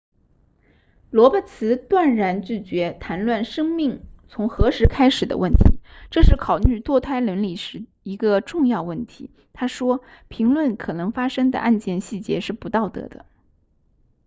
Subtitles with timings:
[1.11, 5.75] 罗伯茨断然拒绝谈论生命从何时开始的问题
[6.09, 13.27] 这是考虑堕胎伦理时的一个重要问题他说评论可能发生的案件细节是不道德的